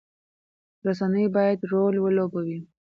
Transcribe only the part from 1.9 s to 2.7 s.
ولوبوي.